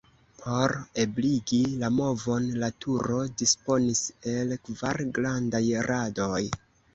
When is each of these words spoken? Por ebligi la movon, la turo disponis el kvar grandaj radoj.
Por 0.43 0.71
ebligi 1.01 1.59
la 1.83 1.91
movon, 1.97 2.47
la 2.63 2.69
turo 2.85 3.19
disponis 3.43 4.01
el 4.33 4.57
kvar 4.65 5.05
grandaj 5.19 5.63
radoj. 5.91 6.41